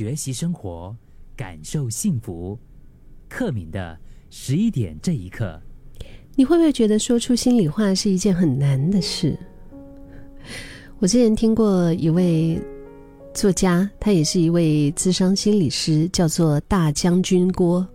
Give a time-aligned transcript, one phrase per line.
[0.00, 0.96] 学习生活，
[1.36, 2.58] 感受幸福。
[3.28, 3.98] 克敏的
[4.30, 5.60] 十一点这一刻，
[6.34, 9.38] 你会不会觉得说出心里话是一件很难的事？
[11.00, 12.58] 我之前听过一位
[13.34, 17.86] 作家，他也是一位资商心理师，叫做大将军郭。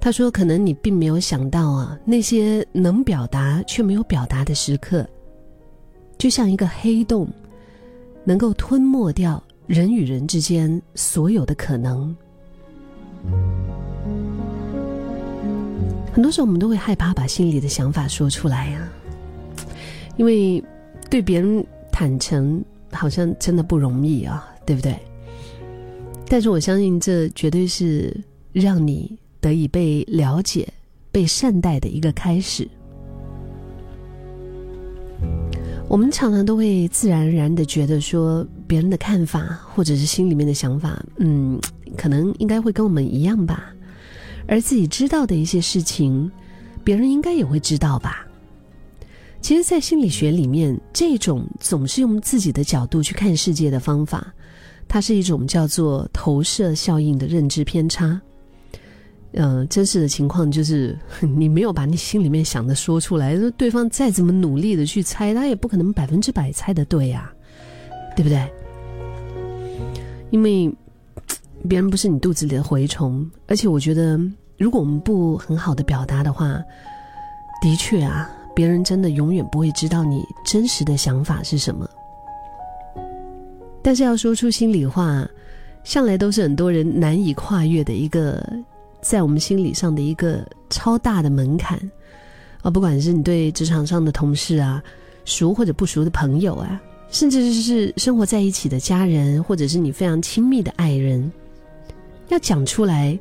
[0.00, 5.08] 他说：“可能你并没有想到啊，那些能表达却没有表达的时刻，
[6.18, 7.28] 就像一个黑洞，
[8.24, 12.16] 能够吞没掉人与人之间所有的可能。
[16.12, 18.88] 很多时候，我们都会害怕把心里的想法说出来呀，
[20.16, 20.60] 因为
[21.08, 24.98] 对别人坦诚好像真的不容易啊，对不对？
[26.26, 28.20] 但是我相信，这绝对是
[28.52, 30.66] 让你。”得以被了解、
[31.12, 32.68] 被善待的一个开始。
[35.86, 41.58] 我们常常都会自然而然的觉得说，别人的看法或者是心里面的想法，嗯，
[41.96, 43.74] 可能应该会跟我们一样吧。
[44.46, 46.30] 而自己知道的一些事情，
[46.84, 48.26] 别人应该也会知道吧。
[49.40, 54.32] 其实，在心理学里面，这种总是用自己的角度去看世界的方法，
[54.86, 58.20] 它是一种叫做投射效应的认知偏差。
[59.32, 67.30] 呃，真实的情况就是，你没有把你心里面想的说出来，对方再怎么努力的去猜，他也不可能百分之百猜的对呀，
[68.16, 68.50] 对不对？
[70.30, 70.72] 因为
[71.68, 74.18] 别人不是你肚子里的蛔虫，而且我觉得，
[74.56, 76.62] 如果我们不很好的表达的话，
[77.60, 81.88] 的确啊，别人真的永远不会知道你真实的想法是什么。
[83.82, 85.26] 但是要说出心里话，
[85.84, 88.44] 向来都是很多人难以跨越的一个。
[89.00, 91.78] 在我们心理上的一个超大的门槛，
[92.62, 94.82] 啊，不管是你对职场上的同事啊，
[95.24, 101.30] 熟或者不熟的朋友啊，甚至是生活在一起的家人，或者是你非常亲密的爱人，
[102.28, 103.18] 要讲出来，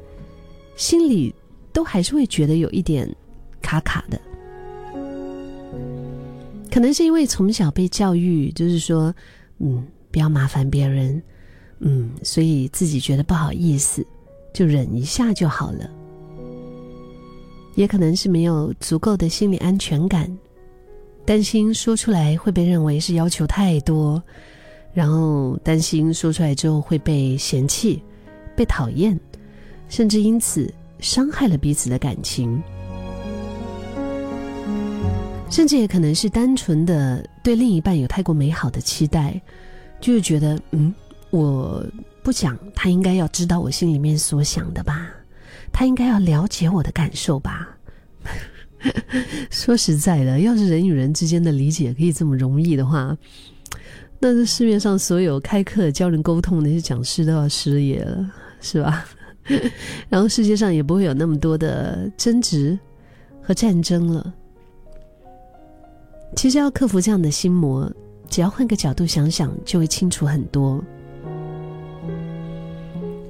[0.76, 1.34] 心里
[1.72, 3.10] 都还是会觉得有一点
[3.62, 4.20] 卡卡的。
[6.72, 9.14] 可能是因为从小被教育，就是说，
[9.60, 11.22] 嗯，不要麻烦别人，
[11.80, 14.06] 嗯，所以自己觉得不好意思。
[14.54, 15.88] 就忍一下就好了，
[17.76, 20.36] 也可能是没有足够的心理安全感，
[21.28, 24.24] 担心说出来会被认为是要求太多，
[24.94, 28.02] 然后担心说出来之后会被嫌弃、
[28.56, 29.20] 被讨厌，
[29.90, 32.64] 甚至因此伤害了彼此的感情，
[35.50, 39.40] 甚至也可能是单纯的对另一半有太过美好的期待，
[40.00, 40.96] 就是觉得嗯
[41.30, 41.86] 我。
[42.24, 45.10] 不讲，他应该要知道我心里面所想的吧？
[45.72, 47.70] 他应该要了解我的感受吧？
[49.50, 53.18] 说实在的，要是人与人之间的理解可以这么容易的话，
[54.20, 59.06] 那这市面上所有开课教人沟通那些讲师都要失业了，是吧？
[60.10, 62.78] 然后世界上也不会有那么多的争执
[63.42, 64.34] 和战争了。
[66.36, 67.90] 其实要克服这样的心魔，
[68.30, 70.84] 只要换个角度想想，就会清楚很多。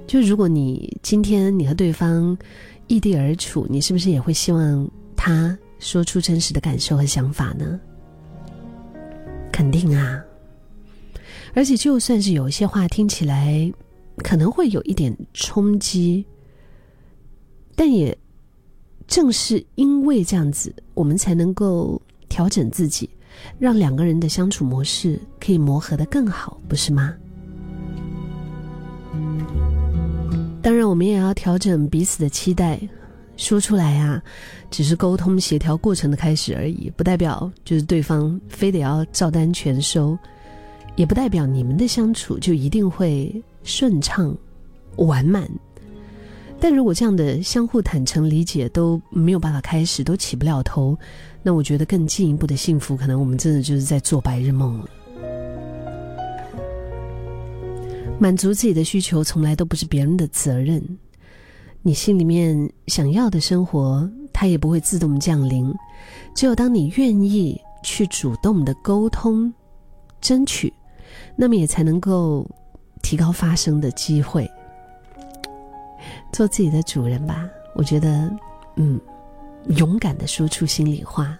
[0.07, 2.35] 就如果你今天你和对方
[2.87, 4.89] 异地而处，你是不是也会希望
[5.27, 7.77] 他说出真实的感受和想法呢？
[9.51, 10.23] 肯定啊！
[11.53, 13.69] 而且就算是有一些话听起来
[14.19, 16.25] 可能会有一点冲击，
[17.75, 18.17] 但也
[19.05, 23.09] 正是因为这样子，我们才能够调整自己，
[23.59, 27.13] 让两个人的相处模式可以磨合的更好，不是吗？
[30.61, 32.79] 当然，我们也要调整彼此的期待，
[33.37, 34.21] 说出来啊，
[34.69, 40.17] 只是沟通协调过程的开始而已，不代表就是对方非得要照单全收，
[40.95, 43.33] 也不代表你们的相处就一定会
[43.63, 44.35] 顺畅、
[44.97, 45.49] 完满。
[46.59, 50.97] 但如果这样的相互坦诚、理解都没有办法开始，都起不了头，
[51.43, 54.89] 那我觉得更进一步的幸福，可能我们真的就是在做白日梦了。
[58.19, 60.83] 满足自己的需求从来都不是别人的责任，
[61.81, 65.73] 你心里面想要的生活，它也不会自动降临。
[66.35, 69.53] 只有当你愿意去主动的沟通、
[70.19, 70.73] 争取，
[71.35, 72.45] 那么也才能够
[73.01, 74.49] 提高发生的机会。
[76.33, 78.29] 做自己的主人吧，我觉得，
[78.75, 78.99] 嗯，
[79.77, 81.37] 勇敢的说出心里话。